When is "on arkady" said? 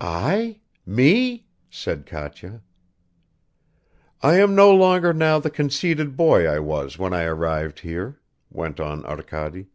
8.78-9.66